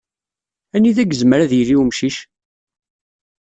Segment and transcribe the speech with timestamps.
[0.75, 2.17] Anida yezmer ad yili wemcic?